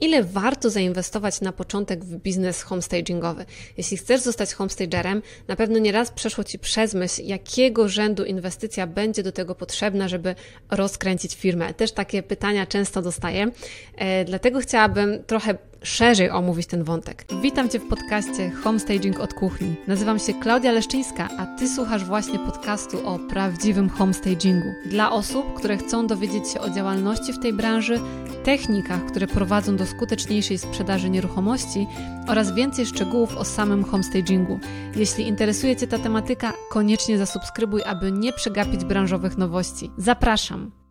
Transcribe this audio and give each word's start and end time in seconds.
Ile 0.00 0.24
warto 0.24 0.70
zainwestować 0.70 1.40
na 1.40 1.52
początek 1.52 2.04
w 2.04 2.16
biznes 2.16 2.62
homestagingowy? 2.62 3.44
Jeśli 3.76 3.96
chcesz 3.96 4.20
zostać 4.20 4.54
homestagerem, 4.54 5.22
na 5.48 5.56
pewno 5.56 5.78
nieraz 5.78 6.10
przeszło 6.10 6.44
Ci 6.44 6.58
przez 6.58 6.94
myśl, 6.94 7.22
jakiego 7.24 7.88
rzędu 7.88 8.24
inwestycja 8.24 8.86
będzie 8.86 9.22
do 9.22 9.32
tego 9.32 9.54
potrzebna, 9.54 10.08
żeby 10.08 10.34
rozkręcić 10.70 11.34
firmę. 11.34 11.74
Też 11.74 11.92
takie 11.92 12.22
pytania 12.22 12.66
często 12.66 13.02
dostaję, 13.02 13.50
e, 13.96 14.24
dlatego 14.24 14.60
chciałabym 14.60 15.24
trochę 15.24 15.58
szerzej 15.82 16.30
omówić 16.30 16.66
ten 16.66 16.84
wątek. 16.84 17.24
Witam 17.42 17.68
Cię 17.68 17.78
w 17.78 17.88
podcaście 17.88 18.50
Homestaging 18.50 19.20
od 19.20 19.34
kuchni. 19.34 19.76
Nazywam 19.86 20.18
się 20.18 20.34
Klaudia 20.34 20.72
Leszczyńska, 20.72 21.28
a 21.38 21.46
Ty 21.46 21.68
słuchasz 21.68 22.04
właśnie 22.04 22.38
podcastu 22.38 23.08
o 23.08 23.18
prawdziwym 23.18 23.88
homestagingu. 23.88 24.68
Dla 24.86 25.12
osób, 25.12 25.54
które 25.54 25.76
chcą 25.76 26.06
dowiedzieć 26.06 26.48
się 26.48 26.60
o 26.60 26.70
działalności 26.70 27.32
w 27.32 27.38
tej 27.38 27.52
branży, 27.52 28.00
technikach, 28.44 29.04
które 29.06 29.26
prowadzą 29.26 29.76
do 29.76 29.86
skuteczniejszej 29.86 30.58
sprzedaży 30.58 31.10
nieruchomości 31.10 31.86
oraz 32.28 32.54
więcej 32.54 32.86
szczegółów 32.86 33.36
o 33.36 33.44
samym 33.44 33.84
homestagingu. 33.84 34.58
Jeśli 34.96 35.28
interesuje 35.28 35.76
Cię 35.76 35.86
ta 35.86 35.98
tematyka, 35.98 36.52
koniecznie 36.70 37.18
zasubskrybuj, 37.18 37.82
aby 37.84 38.12
nie 38.12 38.32
przegapić 38.32 38.84
branżowych 38.84 39.38
nowości. 39.38 39.90
Zapraszam! 39.98 40.85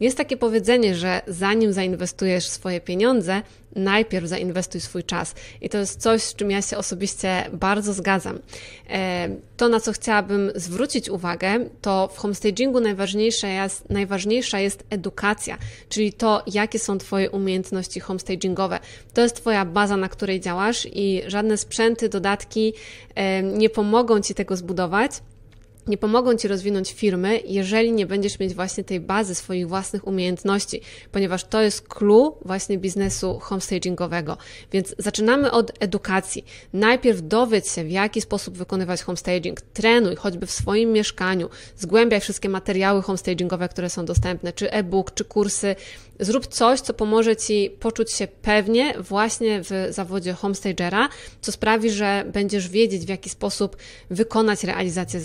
Jest 0.00 0.16
takie 0.16 0.36
powiedzenie, 0.36 0.94
że 0.94 1.22
zanim 1.26 1.72
zainwestujesz 1.72 2.48
swoje 2.48 2.80
pieniądze, 2.80 3.42
najpierw 3.76 4.26
zainwestuj 4.26 4.80
swój 4.80 5.04
czas. 5.04 5.34
I 5.60 5.68
to 5.68 5.78
jest 5.78 6.00
coś, 6.00 6.22
z 6.22 6.34
czym 6.34 6.50
ja 6.50 6.62
się 6.62 6.76
osobiście 6.76 7.44
bardzo 7.52 7.92
zgadzam. 7.92 8.38
E, 8.90 9.28
to, 9.56 9.68
na 9.68 9.80
co 9.80 9.92
chciałabym 9.92 10.50
zwrócić 10.54 11.08
uwagę, 11.08 11.68
to 11.80 12.10
w 12.14 12.18
homestagingu 12.18 12.80
najważniejsza 12.80 13.48
jest, 13.48 13.90
najważniejsza 13.90 14.58
jest 14.58 14.84
edukacja, 14.90 15.58
czyli 15.88 16.12
to, 16.12 16.42
jakie 16.46 16.78
są 16.78 16.98
Twoje 16.98 17.30
umiejętności 17.30 18.00
homestagingowe. 18.00 18.78
To 19.14 19.20
jest 19.20 19.36
Twoja 19.36 19.64
baza, 19.64 19.96
na 19.96 20.08
której 20.08 20.40
działasz 20.40 20.88
i 20.92 21.22
żadne 21.26 21.56
sprzęty, 21.56 22.08
dodatki 22.08 22.72
e, 23.14 23.42
nie 23.42 23.70
pomogą 23.70 24.20
Ci 24.20 24.34
tego 24.34 24.56
zbudować 24.56 25.10
nie 25.86 25.98
pomogą 25.98 26.36
Ci 26.36 26.48
rozwinąć 26.48 26.92
firmy, 26.92 27.40
jeżeli 27.46 27.92
nie 27.92 28.06
będziesz 28.06 28.38
mieć 28.38 28.54
właśnie 28.54 28.84
tej 28.84 29.00
bazy 29.00 29.34
swoich 29.34 29.68
własnych 29.68 30.06
umiejętności, 30.06 30.80
ponieważ 31.12 31.44
to 31.44 31.62
jest 31.62 31.88
clue 31.88 32.38
właśnie 32.44 32.78
biznesu 32.78 33.38
homestagingowego. 33.38 34.36
Więc 34.72 34.94
zaczynamy 34.98 35.50
od 35.50 35.72
edukacji. 35.80 36.44
Najpierw 36.72 37.28
dowiedz 37.28 37.74
się, 37.74 37.84
w 37.84 37.90
jaki 37.90 38.20
sposób 38.20 38.56
wykonywać 38.56 39.02
homestaging. 39.02 39.60
Trenuj 39.60 40.16
choćby 40.16 40.46
w 40.46 40.50
swoim 40.50 40.92
mieszkaniu, 40.92 41.48
zgłębiaj 41.76 42.20
wszystkie 42.20 42.48
materiały 42.48 43.02
homestagingowe, 43.02 43.68
które 43.68 43.90
są 43.90 44.04
dostępne, 44.04 44.52
czy 44.52 44.72
e-book, 44.72 45.14
czy 45.14 45.24
kursy. 45.24 45.76
Zrób 46.20 46.46
coś, 46.46 46.80
co 46.80 46.94
pomoże 46.94 47.36
Ci 47.36 47.76
poczuć 47.80 48.12
się 48.12 48.28
pewnie 48.42 48.94
właśnie 48.98 49.60
w 49.62 49.88
zawodzie 49.90 50.32
homestagera, 50.32 51.08
co 51.40 51.52
sprawi, 51.52 51.90
że 51.90 52.24
będziesz 52.32 52.68
wiedzieć, 52.68 53.06
w 53.06 53.08
jaki 53.08 53.30
sposób 53.30 53.76
wykonać 54.10 54.64
realizację 54.64 55.20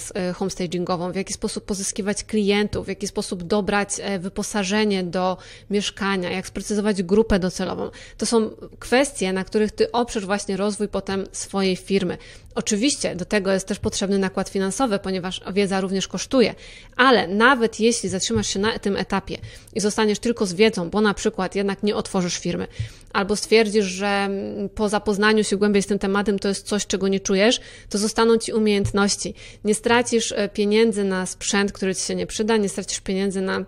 homestagingową, 0.50 1.11
w 1.11 1.16
jaki 1.16 1.33
sposób 1.33 1.66
pozyskiwać 1.66 2.23
klientów, 2.23 2.86
w 2.86 2.89
jaki 2.89 3.08
sposób 3.08 3.44
dobrać 3.44 3.89
e, 4.02 4.19
wyposażenie 4.19 5.03
do 5.03 5.38
mieszkania, 5.69 6.31
jak 6.31 6.47
sprecyzować 6.47 7.03
grupę 7.03 7.39
docelową. 7.39 7.89
To 8.17 8.25
są 8.25 8.50
kwestie, 8.80 9.33
na 9.33 9.44
których 9.44 9.72
ty 9.72 9.92
oprzesz 9.92 10.25
właśnie 10.25 10.58
rozwój 10.58 10.88
potem 10.88 11.25
swojej 11.31 11.75
firmy. 11.75 12.17
Oczywiście 12.59 13.15
do 13.15 13.25
tego 13.25 13.52
jest 13.52 13.67
też 13.67 13.79
potrzebny 13.79 14.19
nakład 14.19 14.49
finansowy, 14.49 14.99
ponieważ 14.99 15.41
wiedza 15.53 15.81
również 15.81 16.07
kosztuje, 16.07 16.55
ale 16.95 17.27
nawet 17.27 17.79
jeśli 17.79 18.09
zatrzymasz 18.09 18.47
się 18.47 18.59
na 18.59 18.79
tym 18.79 18.95
etapie 18.95 19.38
i 19.73 19.79
zostaniesz 19.79 20.19
tylko 20.19 20.45
z 20.45 20.53
wiedzą, 20.53 20.89
bo 20.89 21.02
na 21.02 21.13
przykład 21.13 21.55
jednak 21.55 21.83
nie 21.83 21.95
otworzysz 21.95 22.37
firmy, 22.37 22.67
albo 23.13 23.35
stwierdzisz, 23.35 23.85
że 23.85 24.30
po 24.75 24.89
zapoznaniu 24.89 25.43
się 25.43 25.57
głębiej 25.57 25.83
z 25.83 25.87
tym 25.87 25.99
tematem 25.99 26.39
to 26.39 26.47
jest 26.47 26.67
coś, 26.67 26.87
czego 26.87 27.07
nie 27.07 27.19
czujesz, 27.19 27.59
to 27.89 27.97
zostaną 27.97 28.37
ci 28.37 28.53
umiejętności. 28.53 29.33
Nie 29.64 29.75
stracisz 29.75 30.31
e, 30.31 30.49
pieniędzy 30.49 31.03
na 31.03 31.25
sprzęt, 31.25 31.71
który 31.71 31.95
ci 31.95 32.02
się 32.02 32.15
nie 32.15 32.27
przyda, 32.27 32.58
nie 32.58 32.69
stracisz 32.69 32.99
pieniędzy 32.99 33.42
na 33.42 33.65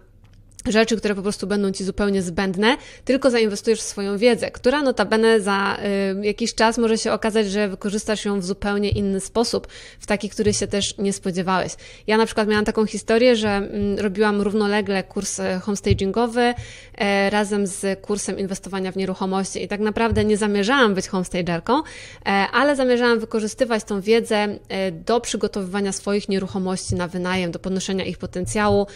rzeczy, 0.68 0.98
które 0.98 1.16
po 1.16 1.22
prostu 1.22 1.48
będą 1.48 1.72
Ci 1.72 1.84
zupełnie 1.84 2.22
zbędne, 2.22 2.78
tylko 3.06 3.30
zainwestujesz 3.30 3.80
w 3.80 3.84
swoją 3.84 4.18
wiedzę, 4.18 4.52
która 4.52 4.82
notabene 4.82 5.42
za 5.42 5.78
y, 6.22 6.26
jakiś 6.26 6.56
czas 6.56 6.78
może 6.78 6.98
się 6.98 7.12
okazać, 7.12 7.52
że 7.52 7.70
wykorzystasz 7.70 8.26
ją 8.26 8.40
w 8.40 8.46
zupełnie 8.46 8.90
inny 8.90 9.20
sposób, 9.20 9.68
w 10.00 10.08
taki, 10.08 10.30
który 10.30 10.54
się 10.54 10.68
też 10.68 10.98
nie 10.98 11.14
spodziewałeś. 11.14 11.72
Ja 12.08 12.18
na 12.18 12.26
przykład 12.26 12.48
miałam 12.48 12.66
taką 12.66 12.86
historię, 12.86 13.36
że 13.36 13.50
mm, 13.50 14.00
robiłam 14.00 14.42
równolegle 14.42 15.04
kurs 15.04 15.40
e, 15.40 15.60
homestagingowy 15.60 16.54
e, 16.96 17.30
razem 17.30 17.68
z 17.68 18.02
kursem 18.02 18.40
inwestowania 18.40 18.92
w 18.92 18.96
nieruchomości 18.96 19.64
i 19.64 19.68
tak 19.68 19.80
naprawdę 19.80 20.26
nie 20.26 20.38
zamierzałam 20.38 20.94
być 20.94 21.08
homestagerką, 21.08 21.78
e, 21.78 22.30
ale 22.54 22.76
zamierzałam 22.76 23.20
wykorzystywać 23.20 23.84
tą 23.84 24.02
wiedzę 24.02 24.48
do 24.92 25.22
przygotowywania 25.22 25.92
swoich 25.92 26.30
nieruchomości 26.30 26.96
na 26.96 27.08
wynajem, 27.08 27.52
do 27.52 27.60
podnoszenia 27.60 28.06
ich 28.06 28.18
potencjału, 28.18 28.88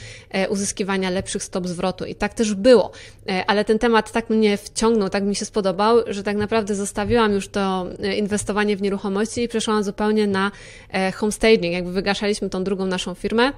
uzyskiwania 0.49 1.09
lepszych 1.09 1.43
stop 1.55 1.67
zwrotu. 1.67 2.05
I 2.05 2.15
tak 2.15 2.33
też 2.33 2.53
było. 2.53 2.91
E, 3.29 3.45
ale 3.47 3.65
ten 3.65 3.79
temat 3.79 4.11
tak 4.11 4.29
mnie 4.29 4.57
wciągnął, 4.57 5.09
tak 5.09 5.23
mi 5.23 5.35
się 5.35 5.45
spodobał, 5.45 5.97
że 6.07 6.23
tak 6.23 6.37
naprawdę 6.37 6.75
zostawiłam 6.75 7.31
już 7.31 7.47
to 7.47 7.87
e, 7.99 8.15
inwestowanie 8.15 8.77
w 8.77 8.81
nieruchomości 8.81 9.43
i 9.43 9.47
przeszłam 9.47 9.83
zupełnie 9.83 10.27
na 10.27 10.51
e, 10.91 11.11
homestaging. 11.11 11.73
Jakby 11.73 11.91
wygaszaliśmy 11.91 12.49
tą 12.49 12.63
drugą 12.63 12.85
naszą 12.85 13.13
firmę 13.13 13.51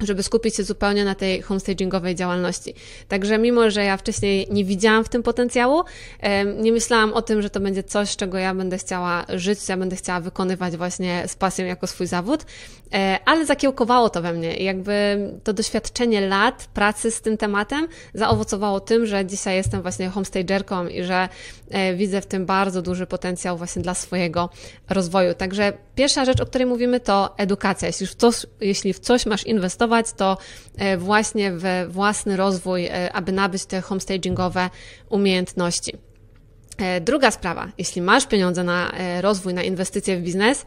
żeby 0.00 0.22
skupić 0.22 0.56
się 0.56 0.64
zupełnie 0.64 1.04
na 1.04 1.14
tej 1.14 1.42
homestagingowej 1.42 2.14
działalności. 2.14 2.74
Także 3.08 3.38
mimo, 3.38 3.70
że 3.70 3.84
ja 3.84 3.96
wcześniej 3.96 4.46
nie 4.50 4.64
widziałam 4.64 5.04
w 5.04 5.08
tym 5.08 5.22
potencjału, 5.22 5.82
nie 6.56 6.72
myślałam 6.72 7.12
o 7.12 7.22
tym, 7.22 7.42
że 7.42 7.50
to 7.50 7.60
będzie 7.60 7.82
coś, 7.82 8.16
czego 8.16 8.38
ja 8.38 8.54
będę 8.54 8.78
chciała 8.78 9.26
żyć, 9.28 9.68
ja 9.68 9.76
będę 9.76 9.96
chciała 9.96 10.20
wykonywać 10.20 10.76
właśnie 10.76 11.24
z 11.26 11.34
pasją 11.34 11.66
jako 11.66 11.86
swój 11.86 12.06
zawód, 12.06 12.44
e, 12.92 13.18
ale 13.24 13.46
zakiełkowało 13.46 14.10
to 14.10 14.22
we 14.22 14.32
mnie. 14.32 14.56
Jakby 14.56 15.18
to 15.44 15.52
doświadczenie 15.52 16.20
lat 16.20 16.68
pracy 16.74 17.10
z 17.10 17.20
tym 17.20 17.36
tematem 17.36 17.88
zaowocowało 18.14 18.80
tym, 18.80 19.06
że 19.06 19.26
dzisiaj 19.26 19.56
jestem 19.56 19.82
właśnie 19.82 20.08
homestagerką 20.08 20.86
i 20.86 21.02
że 21.02 21.28
e, 21.70 21.94
widzę 21.94 22.20
w 22.20 22.26
tym 22.26 22.46
bardzo 22.46 22.82
duży 22.82 23.06
potencjał 23.06 23.58
właśnie 23.58 23.82
dla 23.82 23.94
swojego 23.94 24.50
rozwoju. 24.88 25.34
Także 25.34 25.72
pierwsza 26.00 26.24
rzecz, 26.24 26.40
o 26.40 26.46
której 26.46 26.66
mówimy, 26.66 27.00
to 27.00 27.34
edukacja. 27.36 27.88
Jeśli 27.88 28.06
w 28.06 28.14
coś, 28.14 28.46
jeśli 28.60 28.92
w 28.92 28.98
coś 28.98 29.26
masz 29.26 29.46
inwestować, 29.46 30.06
to 30.16 30.38
e, 30.76 30.96
właśnie 30.96 31.52
w 31.52 31.64
własny 31.88 32.36
rozwój, 32.36 32.86
e, 32.86 33.12
aby 33.12 33.32
nabyć 33.32 33.64
te 33.66 33.80
homestagingowe 33.80 34.70
umiejętności. 35.08 35.92
E, 36.78 37.00
druga 37.00 37.30
sprawa, 37.30 37.68
jeśli 37.78 38.02
masz 38.02 38.26
pieniądze 38.26 38.64
na 38.64 38.92
rozwój, 39.20 39.54
na 39.54 39.62
inwestycje 39.62 40.16
w 40.16 40.22
biznes, 40.22 40.66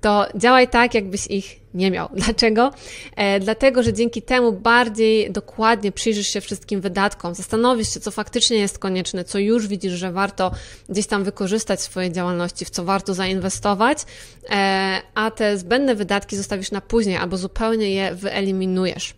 to 0.00 0.26
działaj 0.34 0.68
tak, 0.68 0.94
jakbyś 0.94 1.26
ich 1.26 1.60
nie 1.74 1.90
miał. 1.90 2.08
Dlaczego? 2.24 2.70
E, 3.16 3.40
dlatego, 3.40 3.82
że 3.82 3.92
dzięki 3.92 4.22
temu 4.22 4.52
bardziej 4.52 5.30
dokładnie 5.30 5.92
przyjrzysz 5.92 6.26
się 6.26 6.40
wszystkim 6.40 6.80
wydatkom, 6.80 7.34
zastanowisz 7.34 7.94
się, 7.94 8.00
co 8.00 8.10
faktycznie 8.10 8.58
jest 8.58 8.78
konieczne, 8.78 9.24
co 9.24 9.38
już 9.38 9.66
widzisz, 9.66 9.92
że 9.92 10.12
warto 10.12 10.50
gdzieś 10.88 11.06
tam 11.06 11.24
wykorzystać 11.24 11.80
w 11.80 11.82
swojej 11.82 12.12
działalności, 12.12 12.64
w 12.64 12.70
co 12.70 12.84
warto 12.84 13.14
zainwestować, 13.14 13.98
e, 14.50 15.00
a 15.14 15.30
te 15.30 15.58
zbędne 15.58 15.94
wydatki 15.94 16.36
zostawisz 16.36 16.70
na 16.70 16.80
później 16.80 17.16
albo 17.16 17.36
zupełnie 17.36 17.90
je 17.90 18.14
wyeliminujesz. 18.14 19.14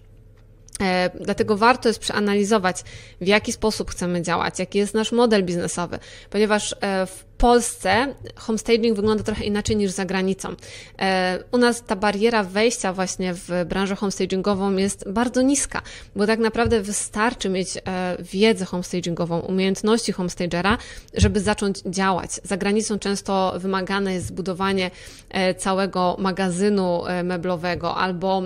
E, 0.81 1.11
dlatego 1.21 1.57
warto 1.57 1.89
jest 1.89 2.01
przeanalizować, 2.01 2.85
w 3.21 3.27
jaki 3.27 3.53
sposób 3.53 3.91
chcemy 3.91 4.23
działać, 4.23 4.59
jaki 4.59 4.79
jest 4.79 4.95
nasz 4.95 5.13
model 5.13 5.45
biznesowy, 5.45 5.99
ponieważ 6.31 6.75
e, 6.81 7.07
w 7.07 7.30
Polsce 7.41 8.15
homestaging 8.37 8.97
wygląda 8.97 9.25
trochę 9.25 9.45
inaczej 9.45 9.77
niż 9.77 9.91
za 9.91 10.05
granicą. 10.05 10.55
E, 10.99 11.39
u 11.53 11.59
nas 11.59 11.83
ta 11.83 11.97
bariera 11.97 12.45
wejścia 12.45 12.93
właśnie 12.93 13.35
w 13.35 13.49
branżę 13.67 13.97
homestagingową 13.97 14.77
jest 14.77 15.09
bardzo 15.09 15.43
niska, 15.43 15.83
bo 16.17 16.27
tak 16.27 16.39
naprawdę 16.39 16.81
wystarczy 16.81 17.49
mieć 17.49 17.75
wiedzę 18.19 18.65
homestagingową, 18.65 19.41
umiejętności 19.41 20.13
homestagera, 20.13 20.79
żeby 21.15 21.41
zacząć 21.41 21.79
działać. 21.87 22.31
Za 22.45 22.57
granicą 22.57 22.99
często 22.99 23.55
wymagane 23.59 24.15
jest 24.15 24.27
zbudowanie 24.27 24.91
całego 25.59 26.17
magazynu 26.19 27.03
meblowego 27.25 27.97
albo 27.97 28.43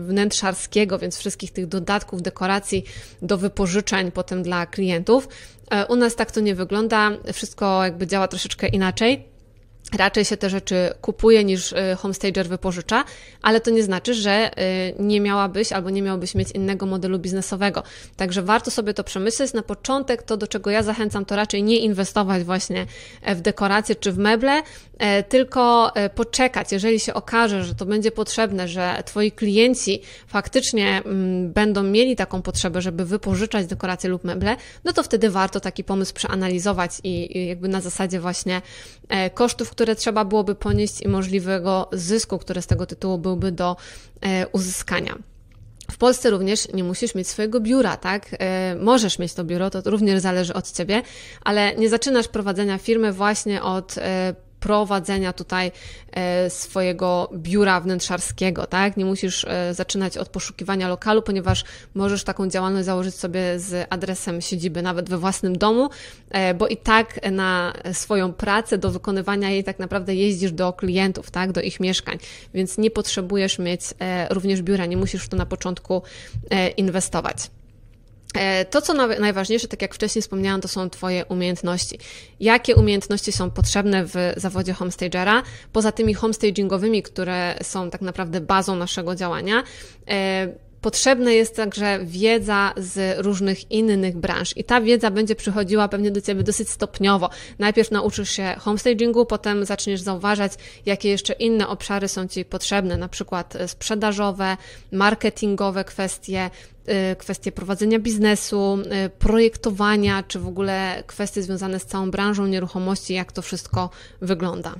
wnętrzarskiego, 0.00 0.98
więc 0.98 1.18
wszystkich 1.18 1.52
tych 1.52 1.66
dodatków, 1.66 2.22
dekoracji 2.22 2.84
do 3.22 3.38
wypożyczeń 3.38 4.12
potem 4.12 4.42
dla 4.42 4.66
klientów. 4.66 5.28
E, 5.70 5.86
u 5.86 5.96
nas 5.96 6.16
tak 6.16 6.30
to 6.30 6.40
nie 6.40 6.54
wygląda, 6.54 7.10
wszystko 7.32 7.84
jakby 7.84 8.06
działa 8.06 8.28
troszeczkę 8.28 8.68
inaczej. 8.68 9.35
Raczej 9.92 10.24
się 10.24 10.36
te 10.36 10.50
rzeczy 10.50 10.94
kupuje 11.00 11.44
niż 11.44 11.72
y, 11.72 11.76
homestager 11.98 12.48
wypożycza, 12.48 13.04
ale 13.42 13.60
to 13.60 13.70
nie 13.70 13.82
znaczy, 13.82 14.14
że 14.14 14.50
y, 14.50 14.94
nie 14.98 15.20
miałabyś 15.20 15.72
albo 15.72 15.90
nie 15.90 16.02
miałbyś 16.02 16.34
mieć 16.34 16.50
innego 16.50 16.86
modelu 16.86 17.18
biznesowego. 17.18 17.82
Także 18.16 18.42
warto 18.42 18.70
sobie 18.70 18.94
to 18.94 19.04
przemyśleć. 19.04 19.52
Na 19.52 19.62
początek 19.62 20.22
to, 20.22 20.36
do 20.36 20.46
czego 20.46 20.70
ja 20.70 20.82
zachęcam, 20.82 21.24
to 21.24 21.36
raczej 21.36 21.62
nie 21.62 21.78
inwestować 21.78 22.44
właśnie 22.44 22.86
e, 23.22 23.34
w 23.34 23.40
dekoracje 23.40 23.94
czy 23.94 24.12
w 24.12 24.18
meble, 24.18 24.62
e, 24.98 25.22
tylko 25.22 25.92
e, 25.94 26.10
poczekać. 26.10 26.72
Jeżeli 26.72 27.00
się 27.00 27.14
okaże, 27.14 27.64
że 27.64 27.74
to 27.74 27.86
będzie 27.86 28.10
potrzebne, 28.10 28.68
że 28.68 29.02
Twoi 29.04 29.32
klienci 29.32 30.02
faktycznie 30.26 31.02
mm, 31.04 31.52
będą 31.52 31.82
mieli 31.82 32.16
taką 32.16 32.42
potrzebę, 32.42 32.82
żeby 32.82 33.04
wypożyczać 33.04 33.66
dekoracje 33.66 34.10
lub 34.10 34.24
meble, 34.24 34.56
no 34.84 34.92
to 34.92 35.02
wtedy 35.02 35.30
warto 35.30 35.60
taki 35.60 35.84
pomysł 35.84 36.14
przeanalizować 36.14 36.90
i 37.04 37.46
jakby 37.48 37.68
na 37.68 37.80
zasadzie 37.80 38.20
właśnie 38.20 38.62
kosztów, 39.34 39.68
które 39.76 39.96
trzeba 39.96 40.24
byłoby 40.24 40.54
ponieść 40.54 41.00
i 41.00 41.08
możliwego 41.08 41.88
zysku, 41.92 42.38
który 42.38 42.62
z 42.62 42.66
tego 42.66 42.86
tytułu 42.86 43.18
byłby 43.18 43.52
do 43.52 43.76
e, 44.20 44.48
uzyskania. 44.48 45.18
W 45.90 45.98
Polsce 45.98 46.30
również 46.30 46.72
nie 46.72 46.84
musisz 46.84 47.14
mieć 47.14 47.28
swojego 47.28 47.60
biura, 47.60 47.96
tak? 47.96 48.28
E, 48.38 48.76
możesz 48.80 49.18
mieć 49.18 49.34
to 49.34 49.44
biuro, 49.44 49.70
to 49.70 49.82
również 49.84 50.20
zależy 50.20 50.54
od 50.54 50.72
ciebie, 50.72 51.02
ale 51.44 51.74
nie 51.74 51.88
zaczynasz 51.88 52.28
prowadzenia 52.28 52.78
firmy 52.78 53.12
właśnie 53.12 53.62
od 53.62 53.98
e, 53.98 54.34
prowadzenia 54.66 55.32
tutaj 55.32 55.72
e, 56.12 56.50
swojego 56.50 57.30
biura 57.34 57.80
wnętrzarskiego, 57.80 58.66
tak? 58.66 58.96
Nie 58.96 59.04
musisz 59.04 59.44
e, 59.44 59.74
zaczynać 59.74 60.16
od 60.18 60.28
poszukiwania 60.28 60.88
lokalu, 60.88 61.22
ponieważ 61.22 61.64
możesz 61.94 62.24
taką 62.24 62.48
działalność 62.48 62.86
założyć 62.86 63.14
sobie 63.14 63.58
z 63.58 63.86
adresem 63.90 64.40
siedziby 64.40 64.82
nawet 64.82 65.10
we 65.10 65.18
własnym 65.18 65.58
domu, 65.58 65.90
e, 66.30 66.54
bo 66.54 66.68
i 66.68 66.76
tak 66.76 67.30
na 67.32 67.72
swoją 67.92 68.32
pracę 68.32 68.78
do 68.78 68.90
wykonywania 68.90 69.50
jej 69.50 69.64
tak 69.64 69.78
naprawdę 69.78 70.14
jeździsz 70.14 70.52
do 70.52 70.72
klientów, 70.72 71.30
tak? 71.30 71.52
Do 71.52 71.60
ich 71.60 71.80
mieszkań, 71.80 72.18
więc 72.54 72.78
nie 72.78 72.90
potrzebujesz 72.90 73.58
mieć 73.58 73.82
również 74.30 74.62
biura, 74.62 74.86
nie 74.86 74.96
musisz 74.96 75.22
w 75.24 75.28
to 75.28 75.36
na 75.36 75.46
początku 75.46 76.02
inwestować. 76.76 77.36
E, 78.36 78.64
to, 78.64 78.82
co 78.82 78.94
najważniejsze, 79.20 79.68
tak 79.68 79.82
jak 79.82 79.94
wcześniej 79.94 80.22
wspomniałam, 80.22 80.60
to 80.60 80.68
są 80.68 80.90
Twoje 80.90 81.24
umiejętności. 81.24 81.98
Jakie 82.40 82.74
umiejętności 82.74 83.32
są 83.32 83.50
potrzebne 83.50 84.04
w 84.04 84.14
zawodzie 84.36 84.72
homestagera, 84.72 85.42
poza 85.72 85.92
tymi 85.92 86.14
homestagingowymi, 86.14 87.02
które 87.02 87.54
są 87.62 87.90
tak 87.90 88.00
naprawdę 88.00 88.40
bazą 88.40 88.76
naszego 88.76 89.14
działania? 89.14 89.62
E, 90.08 90.48
potrzebna 90.80 91.32
jest 91.32 91.56
także 91.56 91.98
wiedza 92.02 92.72
z 92.76 93.18
różnych 93.18 93.70
innych 93.70 94.16
branż 94.16 94.56
i 94.56 94.64
ta 94.64 94.80
wiedza 94.80 95.10
będzie 95.10 95.34
przychodziła 95.34 95.88
pewnie 95.88 96.10
do 96.10 96.20
Ciebie 96.20 96.42
dosyć 96.42 96.70
stopniowo. 96.70 97.30
Najpierw 97.58 97.90
nauczysz 97.90 98.30
się 98.30 98.54
homestagingu, 98.58 99.26
potem 99.26 99.64
zaczniesz 99.64 100.00
zauważać, 100.00 100.52
jakie 100.86 101.08
jeszcze 101.08 101.32
inne 101.32 101.68
obszary 101.68 102.08
są 102.08 102.28
Ci 102.28 102.44
potrzebne, 102.44 102.96
na 102.96 103.08
przykład 103.08 103.54
sprzedażowe, 103.66 104.56
marketingowe 104.92 105.84
kwestie, 105.84 106.50
kwestie 107.18 107.52
prowadzenia 107.52 107.98
biznesu, 107.98 108.78
y, 109.06 109.10
projektowania, 109.10 110.22
czy 110.22 110.38
w 110.38 110.48
ogóle 110.48 111.02
kwestie 111.06 111.42
związane 111.42 111.80
z 111.80 111.86
całą 111.86 112.10
branżą 112.10 112.46
nieruchomości, 112.46 113.14
jak 113.14 113.32
to 113.32 113.42
wszystko 113.42 113.90
wygląda. 114.20 114.74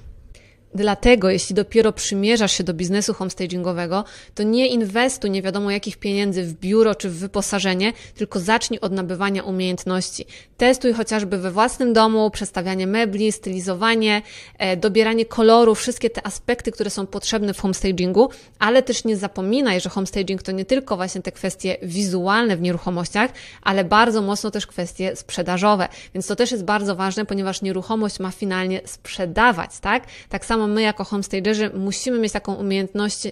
Dlatego, 0.75 1.31
jeśli 1.31 1.55
dopiero 1.55 1.93
przymierzasz 1.93 2.53
się 2.53 2.65
do 2.65 2.75
biznesu 2.75 3.15
homestagingowego, 3.15 4.05
to 4.35 4.43
nie 4.43 4.67
inwestuj 4.67 5.31
nie 5.31 5.43
wiadomo 5.43 5.71
jakich 5.71 5.97
pieniędzy 5.97 6.43
w 6.43 6.53
biuro 6.53 6.95
czy 6.95 7.11
w 7.11 7.19
wyposażenie, 7.19 7.93
tylko 8.15 8.41
zacznij 8.41 8.81
od 8.81 8.93
nabywania 8.93 9.43
umiejętności. 9.43 10.27
Testuj 10.57 10.93
chociażby 10.93 11.39
we 11.39 11.51
własnym 11.51 11.93
domu, 11.93 12.31
przestawianie 12.31 12.87
mebli, 12.87 13.33
stylizowanie, 13.33 14.23
e, 14.59 14.77
dobieranie 14.77 15.25
koloru, 15.25 15.75
wszystkie 15.75 16.11
te 16.11 16.27
aspekty, 16.27 16.73
które 16.73 16.91
są 16.91 17.07
potrzebne 17.07 17.55
w 17.55 17.61
homestagingu, 17.61 18.31
ale 18.59 18.83
też 18.83 19.05
nie 19.05 19.17
zapominaj, 19.17 19.81
że 19.81 19.91
homestaging 19.91 20.43
to 20.43 20.53
nie 20.53 20.65
tylko 20.65 20.97
właśnie 20.97 21.23
te 21.23 21.33
kwestie 21.33 21.77
wizualne 21.83 22.57
w 22.57 22.61
nieruchomościach, 22.61 23.31
ale 23.63 23.85
bardzo 23.85 24.23
mocno 24.23 24.51
też 24.51 24.67
kwestie 24.67 25.17
sprzedażowe. 25.17 25.89
Więc 26.15 26.27
to 26.27 26.37
też 26.37 26.53
jest 26.53 26.65
bardzo 26.65 26.97
ważne, 26.97 27.25
ponieważ 27.25 27.63
nieruchomość 27.63 28.21
ma 28.21 28.31
finalnie 28.31 28.81
sprzedawać, 28.85 29.79
tak? 29.81 30.05
Tak 30.29 30.45
samo 30.45 30.56
my 30.57 30.83
jako 30.83 31.05
homestagerzy 31.05 31.71
musimy 31.75 32.19
mieć 32.19 32.33
taką 32.33 32.55
umiejętność, 32.55 33.23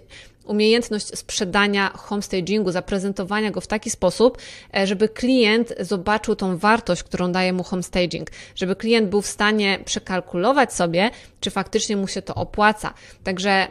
umiejętność 0.45 1.19
sprzedania 1.19 1.89
homestagingu, 1.89 2.71
zaprezentowania 2.71 3.51
go 3.51 3.61
w 3.61 3.67
taki 3.67 3.91
sposób, 3.91 4.39
e, 4.77 4.87
żeby 4.87 5.09
klient 5.09 5.75
zobaczył 5.81 6.37
tą 6.37 6.59
wartość, 6.59 7.03
którą 7.03 7.33
daje 7.33 7.53
mu 7.53 7.63
homestaging, 7.63 8.31
żeby 8.55 8.77
klient 8.77 9.09
był 9.09 9.23
w 9.23 9.27
stanie 9.27 9.79
przekalkulować 9.85 10.73
sobie, 10.73 11.11
czy 11.41 11.51
faktycznie 11.51 11.97
mu 11.97 12.09
się 12.09 12.23
to 12.23 12.35
opłaca. 12.35 12.95
Także 13.25 13.69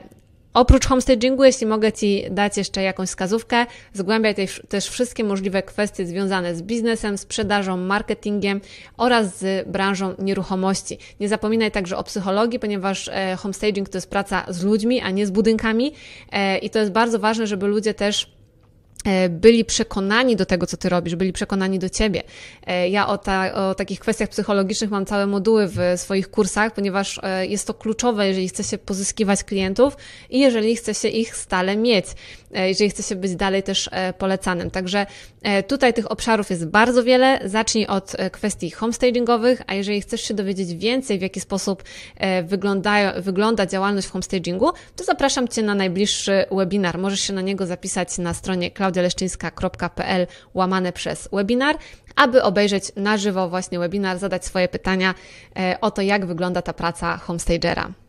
Oprócz 0.53 0.85
homestagingu, 0.85 1.43
jeśli 1.43 1.67
mogę 1.67 1.91
Ci 1.91 2.23
dać 2.31 2.57
jeszcze 2.57 2.81
jakąś 2.81 3.09
wskazówkę, 3.09 3.65
zgłębiaj 3.93 4.35
też 4.69 4.89
wszystkie 4.89 5.23
możliwe 5.23 5.63
kwestie 5.63 6.05
związane 6.05 6.55
z 6.55 6.61
biznesem, 6.61 7.17
sprzedażą, 7.17 7.77
marketingiem 7.77 8.61
oraz 8.97 9.39
z 9.39 9.67
branżą 9.67 10.15
nieruchomości. 10.19 10.97
Nie 11.19 11.29
zapominaj 11.29 11.71
także 11.71 11.97
o 11.97 12.03
psychologii, 12.03 12.59
ponieważ 12.59 13.07
e, 13.07 13.35
homestaging 13.35 13.89
to 13.89 13.97
jest 13.97 14.09
praca 14.09 14.45
z 14.47 14.63
ludźmi, 14.63 15.01
a 15.01 15.09
nie 15.09 15.27
z 15.27 15.31
budynkami 15.31 15.93
e, 16.31 16.57
i 16.57 16.69
to 16.69 16.79
jest 16.79 16.91
bardzo 16.91 17.19
ważne, 17.19 17.47
żeby 17.47 17.67
ludzie 17.67 17.93
też 17.93 18.32
byli 19.29 19.65
przekonani 19.65 20.35
do 20.35 20.45
tego, 20.45 20.67
co 20.67 20.77
ty 20.77 20.89
robisz, 20.89 21.15
byli 21.15 21.33
przekonani 21.33 21.79
do 21.79 21.89
ciebie. 21.89 22.23
E, 22.67 22.89
ja 22.89 23.07
o, 23.07 23.17
ta, 23.17 23.53
o, 23.53 23.75
takich 23.75 23.99
kwestiach 23.99 24.29
psychologicznych 24.29 24.91
mam 24.91 25.05
całe 25.05 25.27
moduły 25.27 25.67
w 25.67 25.79
swoich 25.95 26.31
kursach, 26.31 26.73
ponieważ 26.73 27.19
e, 27.23 27.45
jest 27.45 27.67
to 27.67 27.73
kluczowe, 27.73 28.27
jeżeli 28.27 28.49
chce 28.49 28.63
się 28.63 28.77
pozyskiwać 28.77 29.43
klientów 29.43 29.97
i 30.29 30.39
jeżeli 30.39 30.75
chce 30.75 30.93
się 30.93 31.07
ich 31.07 31.35
stale 31.35 31.77
mieć, 31.77 32.05
jeżeli 32.51 32.89
chce 32.89 33.03
się 33.03 33.15
być 33.15 33.35
dalej 33.35 33.63
też 33.63 33.89
polecanym. 34.17 34.71
Także 34.71 35.05
tutaj 35.67 35.93
tych 35.93 36.11
obszarów 36.11 36.49
jest 36.49 36.65
bardzo 36.65 37.03
wiele. 37.03 37.39
Zacznij 37.45 37.87
od 37.87 38.15
kwestii 38.31 38.71
homestagingowych, 38.71 39.61
a 39.67 39.73
jeżeli 39.73 40.01
chcesz 40.01 40.21
się 40.21 40.33
dowiedzieć 40.33 40.75
więcej, 40.75 41.19
w 41.19 41.21
jaki 41.21 41.39
sposób 41.39 41.83
wygląda, 42.43 43.21
wygląda 43.21 43.65
działalność 43.65 44.07
w 44.07 44.11
homestagingu, 44.11 44.71
to 44.95 45.03
zapraszam 45.03 45.47
Cię 45.47 45.61
na 45.61 45.75
najbliższy 45.75 46.45
webinar. 46.51 46.97
Możesz 46.97 47.19
się 47.19 47.33
na 47.33 47.41
niego 47.41 47.65
zapisać 47.65 48.17
na 48.17 48.33
stronie 48.33 48.71
cloud 48.71 48.92
klaudialeszczyńska.pl 48.93 50.27
łamane 50.53 50.93
przez 50.93 51.29
webinar, 51.33 51.77
aby 52.15 52.43
obejrzeć 52.43 52.91
na 52.95 53.17
żywo 53.17 53.49
właśnie 53.49 53.79
webinar, 53.79 54.17
zadać 54.17 54.45
swoje 54.45 54.67
pytania 54.67 55.13
e, 55.59 55.77
o 55.81 55.91
to, 55.91 56.01
jak 56.01 56.25
wygląda 56.25 56.61
ta 56.61 56.73
praca 56.73 57.17
homestagera. 57.17 58.02